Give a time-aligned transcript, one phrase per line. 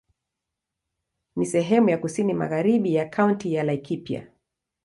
[1.35, 4.27] Ni sehemu ya kusini magharibi ya Kaunti ya Laikipia.